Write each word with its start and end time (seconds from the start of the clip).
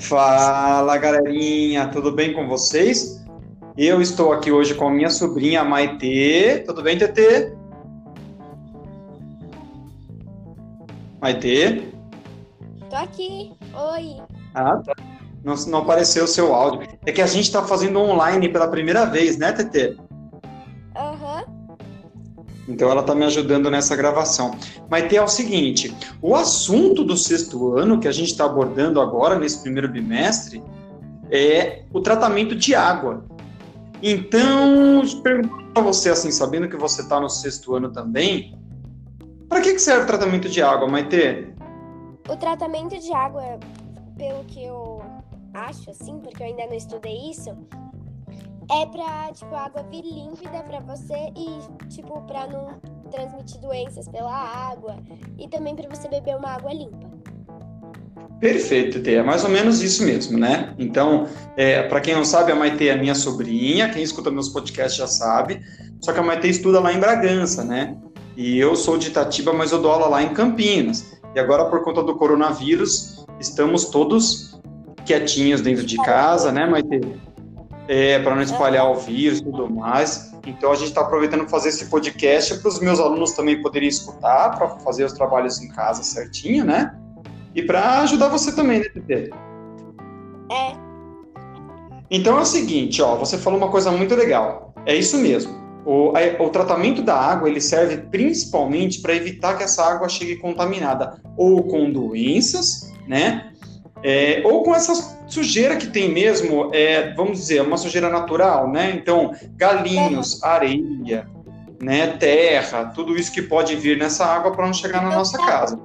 Fala 0.00 0.96
galerinha, 0.96 1.88
tudo 1.88 2.12
bem 2.12 2.32
com 2.32 2.46
vocês? 2.46 3.24
Eu 3.76 4.00
estou 4.00 4.32
aqui 4.32 4.50
hoje 4.50 4.74
com 4.74 4.86
a 4.86 4.90
minha 4.90 5.10
sobrinha 5.10 5.64
Maitê. 5.64 6.62
Tudo 6.64 6.82
bem, 6.82 6.96
Tetê? 6.96 7.52
Maitê? 11.20 11.82
Tô 12.88 12.96
aqui. 12.96 13.52
Oi. 13.74 14.16
Ah, 14.54 14.76
tá. 14.76 14.94
Não, 15.42 15.54
não 15.66 15.80
apareceu 15.80 16.24
o 16.24 16.28
seu 16.28 16.54
áudio. 16.54 16.88
É 17.04 17.10
que 17.10 17.20
a 17.20 17.26
gente 17.26 17.44
está 17.46 17.64
fazendo 17.64 17.98
online 17.98 18.48
pela 18.48 18.68
primeira 18.68 19.04
vez, 19.04 19.36
né, 19.36 19.52
Tetê? 19.52 19.96
Então 22.68 22.90
ela 22.90 23.00
está 23.00 23.14
me 23.14 23.24
ajudando 23.24 23.70
nessa 23.70 23.96
gravação. 23.96 24.50
Maitê, 24.90 25.16
é 25.16 25.22
o 25.22 25.28
seguinte: 25.28 25.94
o 26.20 26.36
assunto 26.36 27.02
do 27.02 27.16
sexto 27.16 27.76
ano 27.76 27.98
que 27.98 28.06
a 28.06 28.12
gente 28.12 28.30
está 28.30 28.44
abordando 28.44 29.00
agora, 29.00 29.38
nesse 29.38 29.62
primeiro 29.62 29.88
bimestre, 29.88 30.62
é 31.30 31.84
o 31.92 32.00
tratamento 32.00 32.54
de 32.54 32.74
água. 32.74 33.24
Então, 34.02 35.02
pergunto 35.22 35.64
para 35.72 35.82
você, 35.82 36.10
assim, 36.10 36.30
sabendo 36.30 36.68
que 36.68 36.76
você 36.76 37.02
está 37.02 37.18
no 37.18 37.28
sexto 37.28 37.74
ano 37.74 37.90
também, 37.90 38.56
para 39.48 39.60
que, 39.60 39.72
que 39.72 39.80
serve 39.80 40.04
o 40.04 40.06
tratamento 40.06 40.48
de 40.48 40.62
água, 40.62 40.86
Maitê? 40.86 41.48
O 42.28 42.36
tratamento 42.36 42.98
de 42.98 43.12
água, 43.12 43.58
pelo 44.16 44.44
que 44.44 44.62
eu 44.62 45.02
acho, 45.54 45.90
assim, 45.90 46.18
porque 46.20 46.42
eu 46.42 46.46
ainda 46.46 46.66
não 46.66 46.74
estudei 46.74 47.30
isso, 47.30 47.50
é 48.70 48.86
pra, 48.86 49.30
tipo, 49.32 49.54
a 49.54 49.66
água 49.66 49.82
vir 49.90 50.02
límpida 50.02 50.62
pra 50.62 50.80
você 50.80 51.32
e, 51.36 51.86
tipo, 51.88 52.20
pra 52.22 52.46
não 52.46 52.80
transmitir 53.10 53.60
doenças 53.60 54.06
pela 54.08 54.32
água 54.32 54.96
e 55.38 55.48
também 55.48 55.74
pra 55.74 55.88
você 55.88 56.08
beber 56.08 56.36
uma 56.36 56.50
água 56.50 56.72
limpa. 56.72 57.08
Perfeito, 58.40 59.02
Tê. 59.02 59.14
É 59.14 59.22
mais 59.22 59.42
ou 59.42 59.50
menos 59.50 59.82
isso 59.82 60.04
mesmo, 60.04 60.38
né? 60.38 60.72
Então, 60.78 61.26
é, 61.56 61.82
para 61.82 62.00
quem 62.00 62.14
não 62.14 62.24
sabe, 62.24 62.52
a 62.52 62.54
Maite 62.54 62.88
é 62.88 62.96
minha 62.96 63.14
sobrinha. 63.14 63.88
Quem 63.88 64.02
escuta 64.02 64.30
meus 64.30 64.48
podcasts 64.48 64.96
já 64.96 65.08
sabe. 65.08 65.60
Só 66.00 66.12
que 66.12 66.20
a 66.20 66.22
Maite 66.22 66.48
estuda 66.48 66.78
lá 66.78 66.92
em 66.92 67.00
Bragança, 67.00 67.64
né? 67.64 67.96
E 68.36 68.56
eu 68.56 68.76
sou 68.76 68.96
de 68.96 69.08
Itatiba, 69.08 69.52
mas 69.52 69.72
eu 69.72 69.82
dou 69.82 69.90
aula 69.90 70.06
lá 70.06 70.22
em 70.22 70.32
Campinas. 70.32 71.18
E 71.34 71.40
agora, 71.40 71.64
por 71.64 71.82
conta 71.82 72.02
do 72.02 72.14
coronavírus, 72.14 73.26
estamos 73.40 73.86
todos 73.86 74.60
quietinhos 75.04 75.60
dentro 75.60 75.84
de 75.84 75.96
casa, 75.96 76.52
né, 76.52 76.64
Maite? 76.64 77.00
É, 77.88 78.18
para 78.18 78.34
não 78.34 78.42
espalhar 78.42 78.90
o 78.90 78.96
vírus 78.96 79.38
e 79.38 79.44
tudo 79.44 79.68
mais. 79.70 80.30
Então, 80.46 80.70
a 80.70 80.74
gente 80.74 80.88
está 80.88 81.00
aproveitando 81.00 81.40
para 81.40 81.48
fazer 81.48 81.70
esse 81.70 81.86
podcast 81.86 82.58
para 82.58 82.68
os 82.68 82.80
meus 82.80 83.00
alunos 83.00 83.32
também 83.32 83.62
poderem 83.62 83.88
escutar, 83.88 84.56
para 84.56 84.68
fazer 84.80 85.04
os 85.04 85.14
trabalhos 85.14 85.60
em 85.62 85.68
casa 85.68 86.02
certinho, 86.02 86.64
né? 86.64 86.94
E 87.54 87.62
para 87.62 88.00
ajudar 88.02 88.28
você 88.28 88.54
também, 88.54 88.80
né, 88.80 88.86
Tete? 89.06 89.30
É. 90.52 90.72
Então 92.10 92.38
é 92.38 92.42
o 92.42 92.46
seguinte, 92.46 93.02
ó, 93.02 93.16
você 93.16 93.36
falou 93.36 93.58
uma 93.58 93.70
coisa 93.70 93.90
muito 93.90 94.14
legal. 94.14 94.72
É 94.86 94.94
isso 94.94 95.18
mesmo. 95.18 95.52
O, 95.84 96.12
a, 96.16 96.42
o 96.42 96.50
tratamento 96.50 97.02
da 97.02 97.14
água 97.14 97.48
ele 97.48 97.60
serve 97.60 97.96
principalmente 97.96 99.00
para 99.00 99.14
evitar 99.14 99.56
que 99.56 99.64
essa 99.64 99.84
água 99.84 100.08
chegue 100.08 100.36
contaminada 100.36 101.20
ou 101.36 101.64
com 101.64 101.90
doenças, 101.90 102.92
né? 103.06 103.47
É, 104.02 104.42
ou 104.44 104.62
com 104.62 104.74
essa 104.74 104.94
sujeira 105.26 105.76
que 105.76 105.88
tem 105.88 106.08
mesmo, 106.08 106.70
é, 106.72 107.12
vamos 107.14 107.38
dizer, 107.38 107.62
uma 107.62 107.76
sujeira 107.76 108.08
natural, 108.08 108.70
né? 108.70 108.92
Então, 108.94 109.34
galinhos, 109.56 110.42
areia, 110.42 111.28
né, 111.80 112.08
terra, 112.16 112.86
tudo 112.86 113.16
isso 113.16 113.32
que 113.32 113.42
pode 113.42 113.76
vir 113.76 113.96
nessa 113.98 114.24
água 114.24 114.52
para 114.52 114.66
não 114.66 114.72
chegar 114.72 115.02
na 115.02 115.14
nossa 115.14 115.38
casa. 115.38 115.78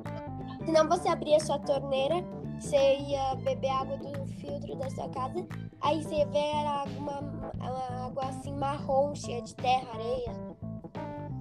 Senão 0.66 0.88
você 0.88 1.08
abria 1.08 1.39
sua 1.39 1.59
torneira, 1.59 2.23
você 2.59 2.78
ia 2.78 3.35
beber 3.44 3.69
água 3.69 3.97
do 3.97 4.25
filtro 4.40 4.75
da 4.75 4.90
sua 4.90 5.09
casa, 5.09 5.46
aí 5.81 6.02
você 6.02 6.25
vê 6.25 6.40
uma, 6.97 7.19
uma 7.19 8.06
água 8.06 8.25
assim 8.25 8.53
marrom, 8.56 9.13
cheia 9.13 9.41
de 9.41 9.53
terra, 9.56 9.88
areia. 9.94 10.34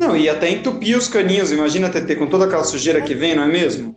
Não, 0.01 0.17
e 0.17 0.29
até 0.29 0.51
entupir 0.51 0.97
os 0.97 1.09
caninhos, 1.09 1.53
imagina 1.53 1.89
TT, 1.89 2.17
com 2.17 2.27
toda 2.27 2.47
aquela 2.47 2.65
sujeira 2.65 3.01
que 3.01 3.15
vem, 3.15 3.37
não 3.37 3.45
é 3.45 3.47
mesmo? 3.47 3.95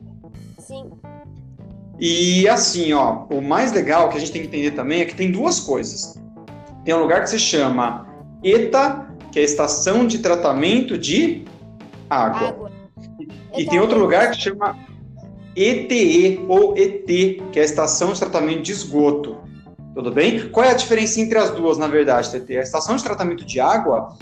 E 2.00 2.48
assim, 2.48 2.94
ó, 2.94 3.26
o 3.30 3.42
mais 3.42 3.72
legal 3.72 4.10
que 4.10 4.18
a 4.18 4.20
gente 4.20 4.32
tem 4.32 4.42
que 4.42 4.48
entender 4.48 4.72
também 4.72 5.02
é 5.02 5.06
que 5.06 5.16
tem 5.16 5.32
duas 5.32 5.60
coisas. 5.60 6.20
Tem 6.84 6.94
um 6.94 7.00
lugar 7.00 7.24
que 7.24 7.30
se 7.30 7.40
chama 7.40 8.08
ETA, 8.44 9.08
que 9.32 9.40
é 9.40 9.42
a 9.42 9.46
Estação 9.46 10.06
de 10.06 10.20
Tratamento 10.20 10.98
de 10.98 11.46
Água. 12.10 12.50
Água. 12.50 12.72
E 13.58 13.66
tem 13.66 13.80
outro 13.80 13.98
lugar 13.98 14.32
que 14.32 14.42
chama 14.42 14.78
ETE 15.56 16.44
ou 16.50 16.78
ET, 16.78 17.06
que 17.06 17.60
é 17.60 17.62
a 17.62 17.66
Estação 17.66 18.12
de 18.12 18.20
Tratamento 18.20 18.62
de 18.62 18.74
Esgoto. 18.74 19.46
Tudo 19.96 20.12
bem? 20.12 20.50
Qual 20.50 20.66
é 20.66 20.72
a 20.72 20.74
diferença 20.74 21.22
entre 21.22 21.38
as 21.38 21.52
duas, 21.52 21.78
na 21.78 21.88
verdade, 21.88 22.30
TT? 22.30 22.58
A 22.58 22.62
estação 22.62 22.98
de 22.98 23.04
tratamento 23.04 23.46
de 23.46 23.62
água 23.62 24.14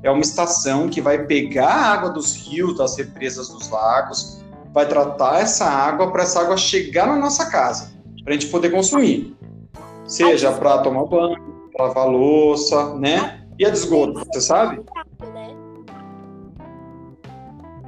é 0.00 0.08
uma 0.08 0.20
estação 0.20 0.88
que 0.88 1.00
vai 1.00 1.26
pegar 1.26 1.66
a 1.66 1.92
água 1.92 2.10
dos 2.10 2.36
rios, 2.36 2.78
das 2.78 2.96
represas 2.96 3.48
dos 3.48 3.68
lagos, 3.68 4.35
vai 4.76 4.86
tratar 4.86 5.40
essa 5.40 5.64
água 5.64 6.12
para 6.12 6.22
essa 6.22 6.38
água 6.38 6.54
chegar 6.58 7.06
na 7.06 7.16
nossa 7.16 7.50
casa, 7.50 7.92
para 8.22 8.34
a 8.34 8.36
gente 8.36 8.48
poder 8.48 8.68
consumir. 8.68 9.34
Seja 10.04 10.52
para 10.52 10.76
tomar 10.82 11.06
banho, 11.06 11.42
para 11.72 11.86
lavar 11.86 12.06
louça, 12.06 12.94
né? 12.96 13.40
E 13.58 13.64
a 13.64 13.70
de 13.70 13.76
esgoto, 13.78 14.22
você 14.30 14.38
sabe? 14.38 14.84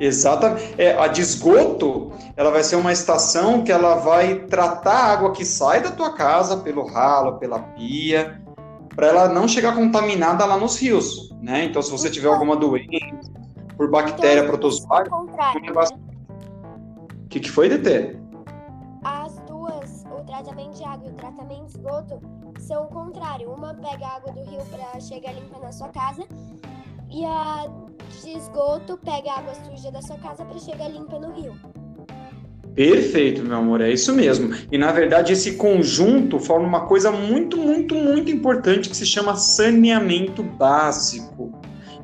Exatamente. 0.00 0.76
É, 0.78 0.98
a 0.98 1.08
de 1.08 1.20
esgoto, 1.20 2.10
ela 2.34 2.50
vai 2.50 2.64
ser 2.64 2.76
uma 2.76 2.90
estação 2.90 3.62
que 3.62 3.70
ela 3.70 3.96
vai 3.96 4.46
tratar 4.46 4.94
a 4.94 5.12
água 5.12 5.32
que 5.32 5.44
sai 5.44 5.82
da 5.82 5.90
tua 5.90 6.14
casa 6.14 6.56
pelo 6.56 6.86
ralo, 6.86 7.36
pela 7.36 7.58
pia, 7.58 8.40
para 8.96 9.08
ela 9.08 9.28
não 9.28 9.46
chegar 9.46 9.74
contaminada 9.74 10.42
lá 10.46 10.56
nos 10.56 10.80
rios, 10.80 11.36
né? 11.42 11.64
Então, 11.64 11.82
se 11.82 11.90
você 11.90 12.08
tiver 12.08 12.28
alguma 12.28 12.56
doença 12.56 12.88
por 13.76 13.90
bactéria, 13.90 14.42
Então, 14.42 14.58
não 15.26 15.60
levar- 15.60 15.90
né? 15.90 16.07
O 17.28 17.30
que, 17.30 17.40
que 17.40 17.50
foi, 17.50 17.68
DT? 17.68 18.16
As 19.04 19.38
duas, 19.46 20.06
o 20.10 20.24
tratamento 20.24 20.78
de 20.78 20.82
água 20.82 21.08
e 21.08 21.12
o 21.12 21.14
tratamento 21.14 21.66
de 21.66 21.76
esgoto, 21.76 22.22
são 22.58 22.84
o 22.84 22.86
contrário. 22.86 23.52
Uma 23.52 23.74
pega 23.74 24.06
a 24.06 24.16
água 24.16 24.32
do 24.32 24.42
rio 24.44 24.64
para 24.70 24.98
chegar 24.98 25.34
limpa 25.34 25.58
na 25.58 25.70
sua 25.70 25.88
casa 25.88 26.26
e 27.10 27.26
a 27.26 27.66
de 28.22 28.30
esgoto 28.30 28.96
pega 28.96 29.30
a 29.30 29.38
água 29.40 29.52
suja 29.54 29.92
da 29.92 30.00
sua 30.00 30.16
casa 30.16 30.42
para 30.42 30.58
chegar 30.58 30.88
limpa 30.88 31.18
no 31.18 31.30
rio. 31.32 31.54
Perfeito, 32.74 33.42
meu 33.42 33.58
amor, 33.58 33.82
é 33.82 33.92
isso 33.92 34.14
mesmo. 34.14 34.54
E 34.72 34.78
na 34.78 34.90
verdade 34.90 35.34
esse 35.34 35.56
conjunto 35.56 36.40
forma 36.40 36.66
uma 36.66 36.86
coisa 36.86 37.12
muito, 37.12 37.58
muito, 37.58 37.94
muito 37.94 38.32
importante 38.32 38.88
que 38.88 38.96
se 38.96 39.04
chama 39.04 39.36
saneamento 39.36 40.42
básico. 40.42 41.52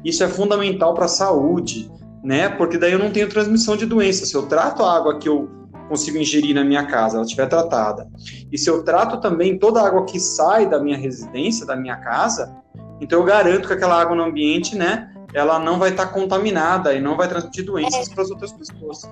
Isso 0.04 0.22
é 0.22 0.28
fundamental 0.28 0.92
para 0.92 1.06
a 1.06 1.08
saúde, 1.08 1.90
né? 2.24 2.48
Porque 2.48 2.78
daí 2.78 2.92
eu 2.92 2.98
não 2.98 3.10
tenho 3.10 3.28
transmissão 3.28 3.76
de 3.76 3.84
doenças. 3.86 4.30
Se 4.30 4.34
eu 4.34 4.46
trato 4.46 4.82
a 4.82 4.96
água 4.96 5.18
que 5.18 5.28
eu 5.28 5.48
consigo 5.88 6.16
ingerir 6.16 6.54
na 6.54 6.64
minha 6.64 6.86
casa, 6.86 7.16
ela 7.16 7.24
estiver 7.24 7.46
tratada, 7.46 8.08
e 8.50 8.56
se 8.56 8.70
eu 8.70 8.82
trato 8.82 9.20
também 9.20 9.58
toda 9.58 9.82
a 9.82 9.86
água 9.86 10.06
que 10.06 10.18
sai 10.18 10.66
da 10.66 10.80
minha 10.80 10.96
residência, 10.96 11.66
da 11.66 11.76
minha 11.76 11.96
casa, 11.96 12.56
então 13.02 13.18
eu 13.18 13.24
garanto 13.24 13.68
que 13.68 13.74
aquela 13.74 14.00
água 14.00 14.16
no 14.16 14.22
ambiente, 14.24 14.74
né, 14.74 15.12
ela 15.34 15.58
não 15.58 15.78
vai 15.78 15.90
estar 15.90 16.06
contaminada 16.06 16.94
e 16.94 17.00
não 17.00 17.16
vai 17.16 17.28
transmitir 17.28 17.66
doenças 17.66 18.08
para 18.08 18.22
as 18.22 18.30
outras 18.30 18.52
pessoas. 18.52 19.02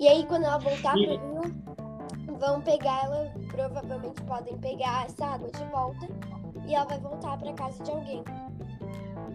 E 0.00 0.08
aí, 0.08 0.26
quando 0.26 0.44
ela 0.44 0.58
voltar 0.58 0.96
E- 0.98 1.06
pro 1.06 1.42
rio, 1.42 1.54
vão 2.38 2.60
pegar 2.60 3.04
ela, 3.04 3.32
provavelmente 3.48 4.22
podem 4.22 4.58
pegar 4.58 5.06
essa 5.06 5.24
água 5.24 5.48
de 5.56 5.64
volta 5.70 6.08
e 6.66 6.74
ela 6.74 6.84
vai 6.84 6.98
voltar 6.98 7.38
para 7.38 7.52
casa 7.52 7.82
de 7.84 7.90
alguém. 7.90 8.24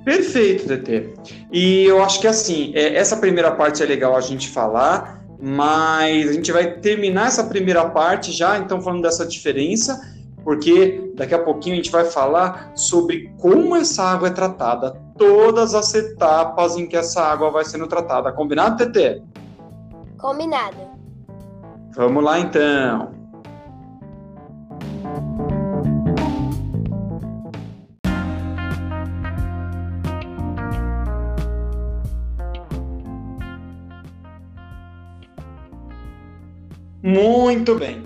Perfeito, 0.03 0.67
DT. 0.67 1.13
E 1.51 1.83
eu 1.85 2.03
acho 2.03 2.19
que 2.19 2.27
assim, 2.27 2.71
é, 2.75 2.95
essa 2.95 3.17
primeira 3.17 3.51
parte 3.51 3.83
é 3.83 3.85
legal 3.85 4.15
a 4.15 4.21
gente 4.21 4.49
falar, 4.49 5.23
mas 5.39 6.29
a 6.29 6.33
gente 6.33 6.51
vai 6.51 6.71
terminar 6.73 7.27
essa 7.27 7.43
primeira 7.43 7.87
parte 7.89 8.31
já, 8.31 8.57
então 8.57 8.81
falando 8.81 9.03
dessa 9.03 9.25
diferença, 9.25 9.99
porque 10.43 11.11
daqui 11.15 11.35
a 11.35 11.39
pouquinho 11.39 11.73
a 11.73 11.77
gente 11.77 11.91
vai 11.91 12.05
falar 12.05 12.71
sobre 12.75 13.31
como 13.37 13.75
essa 13.75 14.03
água 14.03 14.29
é 14.29 14.31
tratada, 14.31 14.99
todas 15.17 15.75
as 15.75 15.93
etapas 15.93 16.77
em 16.77 16.87
que 16.87 16.97
essa 16.97 17.21
água 17.21 17.51
vai 17.51 17.63
sendo 17.63 17.87
tratada. 17.87 18.31
Combinado, 18.31 18.83
TT? 18.83 19.21
Combinado. 20.17 20.77
Vamos 21.95 22.23
lá 22.23 22.39
então. 22.39 23.20
Muito 37.11 37.75
bem. 37.75 38.03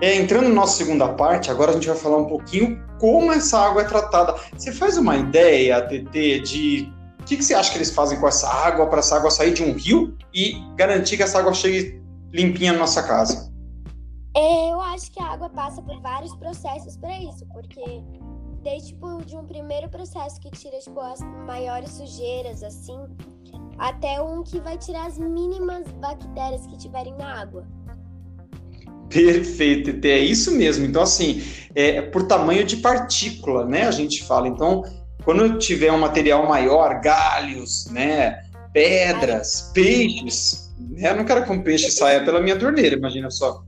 É, 0.00 0.16
entrando 0.16 0.48
na 0.48 0.54
nossa 0.54 0.76
segunda 0.76 1.08
parte, 1.08 1.50
agora 1.50 1.70
a 1.70 1.74
gente 1.74 1.86
vai 1.86 1.96
falar 1.96 2.18
um 2.18 2.26
pouquinho 2.26 2.84
como 2.98 3.32
essa 3.32 3.58
água 3.58 3.82
é 3.82 3.84
tratada. 3.84 4.34
Você 4.56 4.72
faz 4.72 4.98
uma 4.98 5.16
ideia, 5.16 5.80
TT, 5.80 6.40
de 6.40 6.92
o 7.20 7.24
que, 7.24 7.36
que 7.36 7.44
você 7.44 7.54
acha 7.54 7.70
que 7.72 7.78
eles 7.78 7.90
fazem 7.90 8.20
com 8.20 8.28
essa 8.28 8.48
água 8.48 8.86
para 8.86 8.98
essa 8.98 9.16
água 9.16 9.30
sair 9.30 9.52
de 9.52 9.62
um 9.62 9.72
rio 9.72 10.16
e 10.32 10.62
garantir 10.76 11.16
que 11.16 11.22
essa 11.22 11.38
água 11.38 11.52
chegue 11.52 12.00
limpinha 12.32 12.72
na 12.72 12.80
nossa 12.80 13.02
casa? 13.02 13.52
É, 14.36 14.70
eu 14.70 14.80
acho 14.80 15.10
que 15.10 15.20
a 15.20 15.26
água 15.26 15.48
passa 15.48 15.80
por 15.82 16.00
vários 16.00 16.34
processos 16.36 16.96
para 16.96 17.18
isso, 17.20 17.46
porque 17.46 17.82
desde 18.62 18.88
tipo 18.92 19.24
de 19.24 19.36
um 19.36 19.44
primeiro 19.44 19.88
processo 19.88 20.40
que 20.40 20.50
tira 20.50 20.78
tipo 20.78 21.00
as 21.00 21.20
maiores 21.46 21.90
sujeiras 21.90 22.62
assim, 22.62 22.98
até 23.78 24.20
um 24.20 24.42
que 24.42 24.60
vai 24.60 24.76
tirar 24.76 25.06
as 25.06 25.18
mínimas 25.18 25.86
bactérias 25.92 26.66
que 26.66 26.76
tiverem 26.76 27.14
na 27.16 27.40
água. 27.40 27.66
Perfeito, 29.08 30.06
é 30.06 30.18
isso 30.18 30.52
mesmo. 30.52 30.84
Então, 30.84 31.02
assim, 31.02 31.42
é 31.74 32.02
por 32.02 32.26
tamanho 32.26 32.64
de 32.64 32.76
partícula, 32.78 33.64
né? 33.64 33.86
A 33.86 33.90
gente 33.90 34.24
fala. 34.24 34.48
Então, 34.48 34.82
quando 35.24 35.58
tiver 35.58 35.92
um 35.92 35.98
material 35.98 36.46
maior, 36.46 37.00
galhos, 37.00 37.86
né? 37.90 38.42
Pedras, 38.72 39.70
peixes, 39.72 40.74
né? 40.78 41.10
Eu 41.10 41.16
não 41.16 41.24
quero 41.24 41.44
que 41.44 41.52
um 41.52 41.62
peixe 41.62 41.90
saia 41.90 42.24
pela 42.24 42.40
minha 42.40 42.58
torneira, 42.58 42.96
imagina 42.96 43.30
só. 43.30 43.62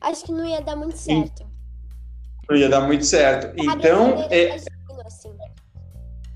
Acho 0.00 0.24
que 0.24 0.32
não 0.32 0.46
ia 0.46 0.60
dar 0.60 0.76
muito 0.76 0.98
certo. 0.98 1.46
Não 2.48 2.56
ia 2.56 2.68
dar 2.68 2.82
muito 2.82 3.04
certo. 3.04 3.54
Então, 3.56 4.26
é... 4.30 4.54
Assim. 5.06 5.30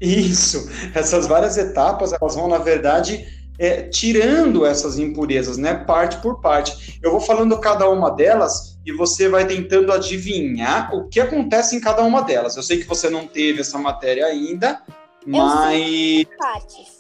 Isso, 0.01 0.71
essas 0.95 1.27
várias 1.27 1.57
etapas, 1.57 2.13
elas 2.13 2.35
vão, 2.37 2.49
na 2.49 2.59
verdade, 2.59 3.27
é, 3.59 3.83
tirando 3.83 4.65
essas 4.65 4.99
impurezas, 4.99 5.59
né, 5.59 5.75
parte 5.75 6.19
por 6.19 6.41
parte. 6.41 6.99
Eu 7.03 7.11
vou 7.11 7.21
falando 7.21 7.59
cada 7.59 7.89
uma 7.91 8.11
delas 8.11 8.79
e 8.87 8.93
você 8.93 9.29
vai 9.29 9.47
tentando 9.47 9.93
adivinhar 9.93 10.95
o 10.95 11.09
que 11.09 11.21
acontece 11.21 11.75
em 11.75 11.81
cada 11.81 12.03
uma 12.03 12.23
delas. 12.23 12.57
Eu 12.57 12.63
sei 12.63 12.79
que 12.79 12.87
você 12.87 13.11
não 13.11 13.27
teve 13.27 13.61
essa 13.61 13.79
matéria 13.79 14.27
ainda, 14.27 14.81
mas. 15.27 16.25
Partes. 16.39 16.99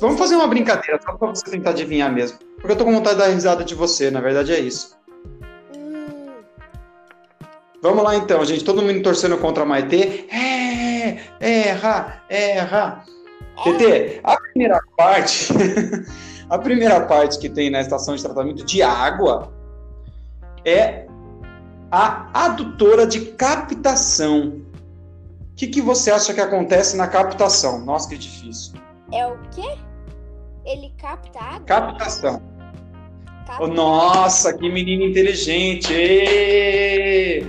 Vamos 0.00 0.18
fazer 0.18 0.34
uma 0.34 0.46
brincadeira, 0.46 0.98
só 1.04 1.12
para 1.12 1.28
você 1.28 1.44
tentar 1.44 1.70
adivinhar 1.70 2.10
mesmo. 2.10 2.38
Porque 2.56 2.72
eu 2.72 2.76
tô 2.76 2.84
com 2.84 2.94
vontade 2.94 3.16
de 3.16 3.22
dar 3.22 3.28
risada 3.28 3.62
de 3.62 3.74
você, 3.74 4.10
na 4.10 4.20
verdade 4.20 4.52
é 4.52 4.58
isso. 4.58 4.96
Hum. 5.76 6.32
Vamos 7.82 8.02
lá 8.02 8.16
então, 8.16 8.42
gente. 8.46 8.64
Todo 8.64 8.80
mundo 8.80 9.02
torcendo 9.02 9.36
contra 9.36 9.62
a 9.62 9.66
Maitê. 9.66 10.24
É, 10.30 11.18
erra, 11.38 12.22
erra. 12.30 13.04
TT, 13.62 14.20
a 14.24 14.36
primeira 14.36 14.80
parte, 14.96 15.48
a 16.50 16.58
primeira 16.58 17.00
parte 17.06 17.38
que 17.38 17.48
tem 17.48 17.70
na 17.70 17.80
estação 17.80 18.16
de 18.16 18.22
tratamento 18.22 18.64
de 18.64 18.82
água 18.82 19.52
é 20.64 21.06
a 21.90 22.46
adutora 22.46 23.06
de 23.06 23.20
captação. 23.20 24.60
O 25.52 25.56
que, 25.56 25.68
que 25.68 25.80
você 25.80 26.10
acha 26.10 26.34
que 26.34 26.40
acontece 26.40 26.96
na 26.96 27.06
captação? 27.06 27.84
Nossa, 27.84 28.08
que 28.08 28.18
difícil. 28.18 28.74
É 29.12 29.24
o 29.26 29.38
quê? 29.54 29.76
Ele 30.64 30.92
capta 30.98 31.38
água? 31.38 31.60
Captação. 31.60 32.42
Capta. 33.46 33.62
Oh, 33.62 33.68
nossa, 33.68 34.52
que 34.56 34.68
menino 34.68 35.04
inteligente! 35.04 35.92
Êêê! 35.92 37.46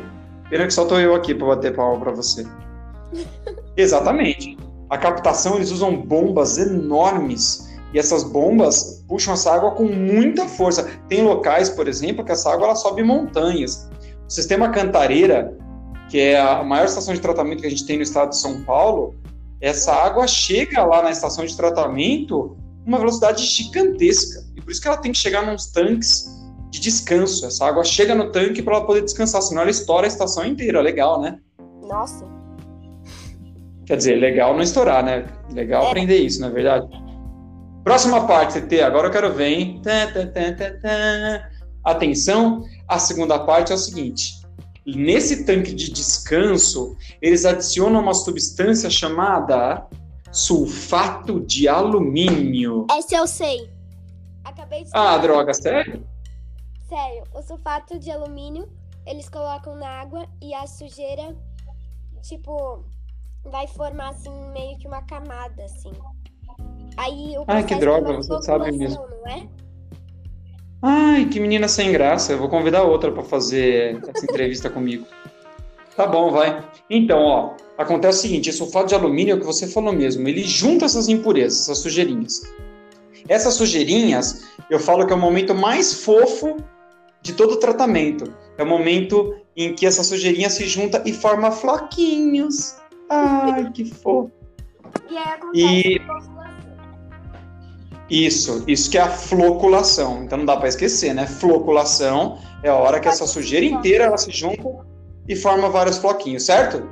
Pena 0.49 0.67
que 0.67 0.73
só 0.73 0.85
tô 0.85 0.99
eu 0.99 1.15
aqui 1.15 1.33
para 1.33 1.47
bater 1.47 1.75
palma 1.75 1.99
para 1.99 2.11
você. 2.11 2.45
Exatamente 3.75 4.64
a 4.89 4.97
captação 4.97 5.55
eles 5.55 5.71
usam 5.71 5.95
bombas 5.95 6.57
enormes 6.57 7.69
e 7.93 7.99
essas 7.99 8.23
bombas 8.23 9.03
puxam 9.07 9.33
essa 9.33 9.53
água 9.53 9.71
com 9.71 9.85
muita 9.85 10.47
força. 10.47 10.89
Tem 11.07 11.23
locais, 11.23 11.69
por 11.69 11.87
exemplo, 11.87 12.25
que 12.25 12.31
essa 12.31 12.51
água 12.51 12.65
ela 12.65 12.75
sobe 12.75 13.03
montanhas. 13.03 13.89
O 14.27 14.29
sistema 14.29 14.69
Cantareira, 14.69 15.57
que 16.09 16.19
é 16.19 16.39
a 16.39 16.63
maior 16.63 16.85
estação 16.85 17.13
de 17.13 17.21
tratamento 17.21 17.61
que 17.61 17.67
a 17.67 17.69
gente 17.69 17.85
tem 17.85 17.97
no 17.97 18.03
estado 18.03 18.29
de 18.29 18.37
São 18.37 18.61
Paulo, 18.63 19.15
essa 19.61 19.93
água 19.93 20.27
chega 20.27 20.83
lá 20.83 21.01
na 21.01 21.11
estação 21.11 21.45
de 21.45 21.55
tratamento 21.55 22.57
uma 22.85 22.99
velocidade 22.99 23.43
gigantesca. 23.43 24.43
E 24.55 24.61
por 24.61 24.71
isso 24.71 24.81
que 24.81 24.87
ela 24.87 24.97
tem 24.97 25.11
que 25.11 25.17
chegar 25.17 25.45
nos 25.45 25.67
tanques 25.67 26.29
de 26.69 26.79
descanso. 26.79 27.45
Essa 27.45 27.65
água 27.65 27.83
chega 27.83 28.13
no 28.13 28.31
tanque 28.31 28.61
para 28.61 28.75
ela 28.75 28.85
poder 28.85 29.01
descansar, 29.01 29.41
senão 29.41 29.61
ela 29.61 29.71
estoura 29.71 30.05
a 30.05 30.07
estação 30.07 30.45
inteira. 30.45 30.81
Legal, 30.81 31.21
né? 31.21 31.39
Nossa. 31.81 32.34
Quer 33.85 33.97
dizer, 33.97 34.15
legal 34.15 34.53
não 34.53 34.61
estourar, 34.61 35.03
né? 35.03 35.25
Legal 35.53 35.83
é. 35.83 35.87
aprender 35.87 36.17
isso, 36.17 36.41
na 36.41 36.47
é 36.47 36.51
verdade. 36.51 36.87
Próxima 37.83 38.25
parte, 38.25 38.59
CT, 38.59 38.81
agora 38.81 39.07
eu 39.07 39.11
quero 39.11 39.31
ver, 39.33 39.47
hein? 39.47 39.81
Atenção, 41.83 42.63
a 42.87 42.97
segunda 42.97 43.37
parte 43.39 43.71
é 43.71 43.75
o 43.75 43.77
seguinte. 43.77 44.41
Nesse 44.87 45.45
tanque 45.45 45.73
de 45.73 45.91
descanso, 45.91 46.95
eles 47.21 47.45
adicionam 47.45 48.01
uma 48.01 48.13
substância 48.13 48.89
chamada 48.89 49.85
sulfato 50.31 51.39
de 51.39 51.67
alumínio. 51.67 52.87
Esse 52.97 53.15
eu 53.15 53.27
sei. 53.27 53.69
Acabei 54.43 54.83
de 54.83 54.89
Ah, 54.93 55.17
droga, 55.17 55.53
sério? 55.53 56.03
Sério, 56.89 57.23
o 57.33 57.41
sulfato 57.41 57.97
de 57.97 58.11
alumínio, 58.11 58.67
eles 59.05 59.29
colocam 59.29 59.75
na 59.75 59.87
água 59.87 60.27
e 60.41 60.53
a 60.53 60.67
sujeira, 60.67 61.35
tipo, 62.21 62.83
vai 63.51 63.67
formar 63.67 64.09
assim 64.09 64.31
meio 64.51 64.77
que 64.77 64.87
uma 64.87 65.01
camada 65.03 65.63
assim. 65.63 65.91
Aí 66.97 67.37
o 67.37 67.43
Ai, 67.47 67.63
que 67.63 67.75
droga, 67.75 68.13
você 68.13 68.41
sabe 68.41 68.71
mesmo. 68.71 69.05
Não 69.23 69.31
é? 69.31 69.47
Ai, 70.81 71.25
que 71.25 71.39
menina 71.39 71.67
sem 71.67 71.91
graça. 71.91 72.33
Eu 72.33 72.37
vou 72.37 72.49
convidar 72.49 72.83
outra 72.83 73.11
para 73.11 73.23
fazer 73.23 74.01
essa 74.07 74.23
entrevista 74.23 74.69
comigo. 74.69 75.05
Tá 75.95 76.05
bom, 76.05 76.31
vai. 76.31 76.63
Então, 76.89 77.19
ó, 77.19 77.53
acontece 77.77 78.19
o 78.19 78.21
seguinte: 78.21 78.49
esse 78.49 78.57
sulfato 78.59 78.87
de 78.87 78.95
alumínio 78.95 79.33
é 79.33 79.35
o 79.35 79.39
que 79.39 79.45
você 79.45 79.67
falou 79.67 79.93
mesmo. 79.93 80.27
Ele 80.27 80.43
junta 80.43 80.85
essas 80.85 81.07
impurezas, 81.07 81.61
essas 81.61 81.79
sujeirinhas. 81.79 82.41
Essas 83.27 83.55
sujeirinhas, 83.55 84.45
eu 84.69 84.79
falo 84.79 85.05
que 85.07 85.13
é 85.13 85.15
o 85.15 85.19
momento 85.19 85.55
mais 85.55 86.03
fofo 86.03 86.57
de 87.21 87.33
todo 87.33 87.53
o 87.53 87.57
tratamento. 87.57 88.31
É 88.57 88.63
o 88.63 88.67
momento 88.67 89.35
em 89.55 89.73
que 89.73 89.85
essa 89.85 90.03
sujeirinha 90.03 90.49
se 90.49 90.67
junta 90.67 91.01
e 91.05 91.13
forma 91.13 91.51
floquinhos. 91.51 92.75
Ai, 93.09 93.71
que 93.71 93.85
fofo. 93.85 94.31
E 95.09 95.17
aí 95.17 95.33
acontece 95.33 96.01
e... 96.01 96.01
Isso, 98.07 98.63
isso 98.67 98.91
que 98.91 98.97
é 98.97 99.01
a 99.01 99.09
floculação. 99.09 100.23
Então 100.23 100.37
não 100.37 100.45
dá 100.45 100.57
para 100.57 100.67
esquecer, 100.67 101.13
né? 101.13 101.25
Floculação 101.25 102.37
é 102.61 102.69
a 102.69 102.75
hora 102.75 102.99
que 102.99 103.07
essa 103.07 103.25
sujeira 103.25 103.65
inteira 103.65 104.05
ela 104.05 104.17
se 104.17 104.31
junta 104.31 104.85
e 105.27 105.35
forma 105.35 105.69
vários 105.69 105.97
floquinhos, 105.97 106.43
certo? 106.43 106.87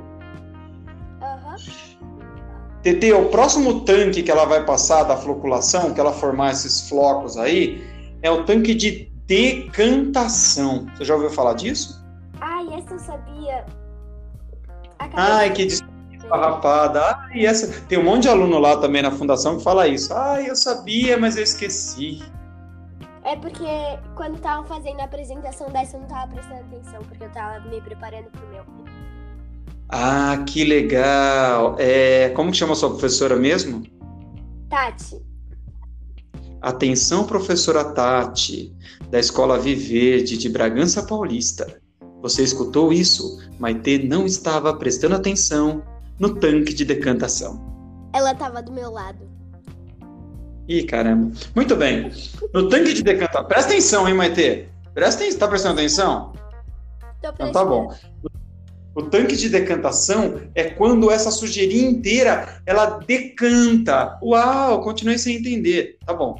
TT, 2.82 3.14
o 3.14 3.30
próximo 3.30 3.80
tanque 3.80 4.22
que 4.22 4.30
ela 4.30 4.44
vai 4.44 4.64
passar 4.64 5.04
da 5.04 5.16
floculação, 5.16 5.94
que 5.94 6.00
ela 6.00 6.12
formar 6.12 6.50
esses 6.50 6.86
flocos 6.86 7.38
aí, 7.38 7.82
é 8.20 8.30
o 8.30 8.44
tanque 8.44 8.74
de 8.74 9.10
decantação. 9.26 10.86
Você 10.94 11.04
já 11.04 11.14
ouviu 11.14 11.30
falar 11.30 11.54
disso? 11.54 12.04
Ai, 12.40 12.66
essa 12.74 12.92
eu 12.92 12.98
sabia. 12.98 13.64
Acabei 14.98 15.24
Ai, 15.24 15.52
que 15.52 15.66
esfarrapada. 16.24 17.00
Ah, 17.00 17.28
e 17.34 17.46
essa. 17.46 17.68
Tem 17.82 17.98
um 17.98 18.04
monte 18.04 18.22
de 18.22 18.28
aluno 18.28 18.58
lá 18.58 18.76
também 18.76 19.02
na 19.02 19.10
fundação 19.10 19.58
que 19.58 19.62
fala 19.62 19.86
isso. 19.86 20.12
Ah, 20.12 20.42
eu 20.42 20.56
sabia, 20.56 21.16
mas 21.16 21.36
eu 21.36 21.42
esqueci. 21.42 22.22
É 23.24 23.36
porque 23.36 23.64
quando 24.14 24.36
estavam 24.36 24.66
fazendo 24.66 25.00
a 25.00 25.04
apresentação 25.04 25.70
dessa 25.70 25.96
eu 25.96 26.00
não 26.00 26.06
estava 26.06 26.30
prestando 26.30 26.60
atenção, 26.60 27.02
porque 27.08 27.24
eu 27.24 27.28
estava 27.28 27.60
me 27.60 27.80
preparando 27.80 28.26
para 28.30 28.44
o 28.44 28.48
meu. 28.50 28.64
Ah, 29.88 30.44
que 30.46 30.64
legal. 30.64 31.76
É, 31.78 32.30
como 32.30 32.50
que 32.50 32.56
chama 32.56 32.74
sua 32.74 32.90
professora 32.90 33.36
mesmo? 33.36 33.82
Tati. 34.68 35.22
Atenção, 36.60 37.24
professora 37.24 37.84
Tati, 37.84 38.74
da 39.10 39.20
Escola 39.20 39.58
Viverde 39.58 40.36
de 40.36 40.48
Bragança 40.48 41.02
Paulista. 41.02 41.80
Você 42.22 42.42
escutou 42.42 42.92
isso? 42.92 43.38
Maitê 43.58 43.98
não 43.98 44.24
estava 44.24 44.74
prestando 44.74 45.14
atenção 45.14 45.82
no 46.18 46.34
tanque 46.36 46.72
de 46.72 46.84
decantação. 46.84 47.60
Ela 48.14 48.32
estava 48.32 48.62
do 48.62 48.72
meu 48.72 48.90
lado. 48.90 49.28
Ih, 50.68 50.84
caramba. 50.84 51.32
Muito 51.54 51.76
bem. 51.76 52.10
No 52.52 52.68
tanque 52.68 52.94
de 52.94 53.02
decantação. 53.02 53.44
Presta 53.46 53.72
atenção, 53.72 54.08
hein, 54.08 54.14
Maite? 54.14 54.68
Presta 54.94 55.22
atenção. 55.22 55.38
Tá 55.38 55.48
prestando 55.48 55.74
atenção? 55.74 56.32
Tô 57.20 57.32
prestando. 57.32 57.50
Então 57.50 57.52
tá 57.52 57.64
bom. 57.64 57.94
O 58.94 59.02
tanque 59.02 59.36
de 59.36 59.48
decantação 59.48 60.40
é 60.54 60.64
quando 60.64 61.10
essa 61.10 61.30
sujeirinha 61.30 61.90
inteira 61.90 62.62
ela 62.64 62.98
decanta. 63.00 64.18
Uau, 64.22 64.80
continuei 64.82 65.18
sem 65.18 65.36
entender. 65.36 65.98
Tá 66.06 66.14
bom. 66.14 66.36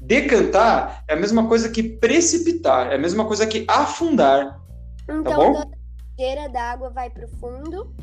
Decantar 0.00 1.04
é 1.06 1.12
a 1.12 1.16
mesma 1.16 1.46
coisa 1.46 1.68
que 1.68 1.82
precipitar, 1.82 2.90
é 2.90 2.96
a 2.96 2.98
mesma 2.98 3.24
coisa 3.26 3.46
que 3.46 3.64
afundar. 3.68 4.58
Tá 5.06 5.14
então, 5.14 5.22
tá 5.22 5.36
bom? 5.36 5.58
a 5.58 5.66
sujeira 6.10 6.48
da 6.48 6.62
água 6.72 6.90
vai 6.90 7.10
para 7.10 7.26
o 7.26 7.28
fundo 7.28 7.94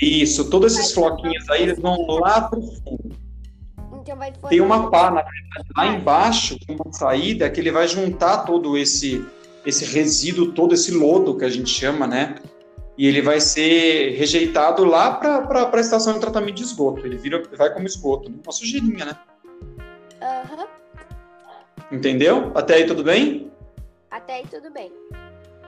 isso, 0.00 0.50
todos 0.50 0.76
esses 0.76 0.92
floquinhos 0.92 1.48
aí, 1.50 1.62
eles 1.62 1.78
vão 1.78 1.96
lá 2.06 2.42
pro 2.42 2.60
fundo. 2.60 3.24
Então 4.00 4.16
vai 4.16 4.32
Tem 4.48 4.60
uma 4.60 4.90
pá, 4.90 5.10
na 5.10 5.22
verdade, 5.22 5.68
lá 5.76 5.86
embaixo, 5.86 6.58
uma 6.68 6.92
saída 6.92 7.48
que 7.48 7.60
ele 7.60 7.70
vai 7.70 7.88
juntar 7.88 8.38
todo 8.44 8.76
esse, 8.76 9.24
esse 9.64 9.84
resíduo, 9.84 10.52
todo 10.52 10.74
esse 10.74 10.92
lodo 10.92 11.38
que 11.38 11.44
a 11.44 11.48
gente 11.48 11.70
chama, 11.70 12.06
né? 12.06 12.34
E 12.98 13.06
ele 13.06 13.22
vai 13.22 13.40
ser 13.40 14.10
rejeitado 14.16 14.84
lá 14.84 15.14
para 15.14 15.70
a 15.72 15.80
estação 15.80 16.12
de 16.12 16.20
tratamento 16.20 16.56
de 16.56 16.62
esgoto. 16.62 17.06
Ele 17.06 17.16
vira, 17.16 17.42
vai 17.56 17.72
como 17.72 17.86
esgoto, 17.86 18.30
uma 18.30 18.52
sujeirinha, 18.52 19.06
né? 19.06 19.18
Aham. 20.22 20.60
Uhum. 20.60 21.96
Entendeu? 21.96 22.52
Até 22.54 22.74
aí 22.74 22.86
tudo 22.86 23.02
bem? 23.02 23.50
Até 24.10 24.34
aí 24.34 24.46
tudo 24.46 24.70
bem. 24.70 24.92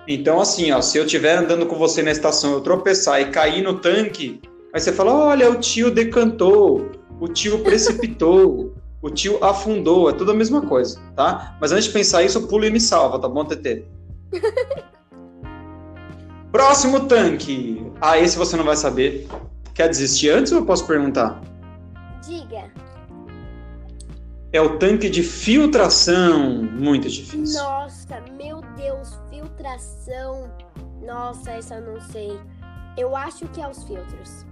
Então, 0.09 0.41
assim, 0.41 0.71
ó, 0.71 0.81
se 0.81 0.99
eu 0.99 1.05
estiver 1.05 1.37
andando 1.37 1.67
com 1.67 1.77
você 1.77 2.03
na 2.03 2.13
estação, 2.13 2.53
eu 2.53 2.61
tropeçar 2.61 3.21
e 3.21 3.31
cair 3.31 3.63
no 3.63 3.79
tanque, 3.81 4.41
aí 4.73 4.81
você 4.81 4.93
fala: 4.93 5.13
olha, 5.13 5.51
o 5.51 5.57
tio 5.57 5.91
decantou, 5.91 6.91
o 7.21 7.29
tio 7.29 7.59
precipitou, 7.61 8.73
o 9.03 9.11
tio 9.11 9.43
afundou, 9.43 10.09
é 10.09 10.13
tudo 10.13 10.31
a 10.31 10.35
mesma 10.35 10.63
coisa, 10.63 11.01
tá? 11.17 11.57
Mas 11.61 11.73
antes 11.73 11.87
de 11.87 11.93
pensar 11.93 12.23
isso, 12.23 12.47
pula 12.47 12.67
e 12.67 12.71
me 12.71 12.81
salva, 12.81 13.19
tá 13.19 13.29
bom, 13.29 13.45
TT? 13.45 13.85
Próximo 16.53 17.07
tanque. 17.07 17.85
Ah, 18.01 18.19
esse 18.19 18.39
você 18.39 18.57
não 18.57 18.65
vai 18.65 18.77
saber. 18.77 19.29
Quer 19.75 19.89
desistir 19.89 20.31
antes 20.31 20.53
ou 20.53 20.61
eu 20.61 20.65
posso 20.65 20.87
perguntar? 20.87 21.41
Diga. 22.27 22.71
É 24.53 24.61
o 24.61 24.79
tanque 24.79 25.11
de 25.11 25.23
filtração. 25.23 26.63
Muito 26.63 27.11
difícil. 27.11 27.63
Nossa, 27.63 28.23
meu 28.39 28.63
Deus, 28.75 29.19
filtração. 29.57 30.51
Nossa, 31.05 31.53
essa 31.53 31.77
eu 31.77 31.95
não 31.95 32.01
sei. 32.01 32.39
Eu 32.97 33.17
acho 33.17 33.47
que 33.49 33.61
é 33.61 33.69
os 33.69 33.83
filtros. 33.85 34.45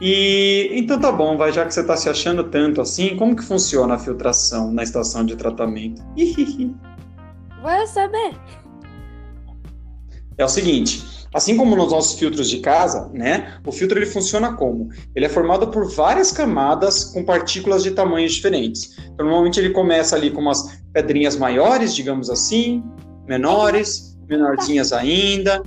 E 0.00 0.70
então 0.72 1.00
tá 1.00 1.10
bom, 1.10 1.36
vai 1.36 1.52
já 1.52 1.64
que 1.64 1.74
você 1.74 1.84
tá 1.84 1.96
se 1.96 2.08
achando 2.08 2.44
tanto 2.44 2.80
assim, 2.80 3.16
como 3.16 3.34
que 3.34 3.42
funciona 3.42 3.94
a 3.94 3.98
filtração 3.98 4.72
na 4.72 4.84
estação 4.84 5.24
de 5.24 5.34
tratamento? 5.34 6.02
Vou 7.60 7.86
saber. 7.88 8.36
É 10.36 10.44
o 10.44 10.48
seguinte, 10.48 11.26
assim 11.34 11.56
como 11.56 11.74
nos 11.74 11.90
nossos 11.90 12.16
filtros 12.16 12.48
de 12.48 12.60
casa, 12.60 13.10
né? 13.12 13.58
O 13.66 13.72
filtro 13.72 13.98
ele 13.98 14.06
funciona 14.06 14.52
como? 14.52 14.88
Ele 15.16 15.26
é 15.26 15.28
formado 15.28 15.66
por 15.68 15.90
várias 15.90 16.30
camadas 16.30 17.06
com 17.06 17.24
partículas 17.24 17.82
de 17.82 17.90
tamanhos 17.90 18.34
diferentes. 18.34 18.96
Então, 19.00 19.26
normalmente 19.26 19.58
ele 19.58 19.70
começa 19.70 20.14
ali 20.14 20.30
com 20.30 20.40
umas 20.40 20.80
pedrinhas 20.92 21.36
maiores, 21.36 21.92
digamos 21.92 22.30
assim, 22.30 22.84
menores, 23.28 24.16
menorzinhas 24.28 24.92
ainda, 24.92 25.62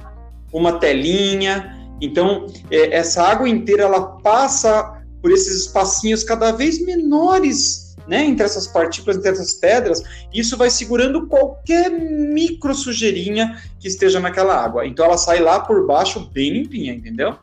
uma 0.51 0.79
telinha. 0.79 1.77
Então, 2.01 2.47
é, 2.69 2.95
essa 2.95 3.23
água 3.23 3.47
inteira 3.47 3.83
ela 3.83 4.17
passa 4.17 5.01
por 5.21 5.31
esses 5.31 5.65
espacinhos 5.65 6.23
cada 6.23 6.51
vez 6.51 6.83
menores 6.83 7.91
né, 8.07 8.25
entre 8.25 8.45
essas 8.45 8.67
partículas, 8.67 9.17
entre 9.17 9.29
essas 9.29 9.53
pedras, 9.53 10.01
isso 10.33 10.57
vai 10.57 10.69
segurando 10.69 11.27
qualquer 11.27 11.89
micro 11.89 12.73
sujeirinha 12.73 13.61
que 13.79 13.87
esteja 13.87 14.19
naquela 14.19 14.55
água. 14.55 14.85
Então 14.85 15.05
ela 15.05 15.17
sai 15.17 15.39
lá 15.39 15.59
por 15.59 15.85
baixo 15.85 16.19
bem 16.31 16.51
limpinha, 16.51 16.93
entendeu? 16.93 17.37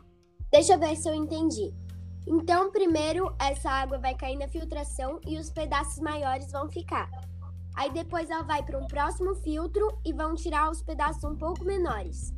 Deixa 0.51 0.73
eu 0.73 0.79
ver 0.79 0.95
se 0.95 1.09
eu 1.09 1.13
entendi. 1.15 1.73
Então, 2.27 2.71
primeiro, 2.71 3.33
essa 3.39 3.69
água 3.69 3.97
vai 3.97 4.13
cair 4.13 4.37
na 4.37 4.47
filtração 4.47 5.19
e 5.25 5.39
os 5.39 5.49
pedaços 5.49 5.99
maiores 5.99 6.51
vão 6.51 6.69
ficar. 6.69 7.09
Aí 7.79 7.89
depois 7.91 8.29
ela 8.29 8.43
vai 8.43 8.61
para 8.61 8.77
um 8.77 8.85
próximo 8.85 9.33
filtro 9.35 9.87
e 10.05 10.11
vão 10.11 10.35
tirar 10.35 10.69
os 10.69 10.83
pedaços 10.83 11.23
um 11.23 11.33
pouco 11.33 11.63
menores. 11.63 12.33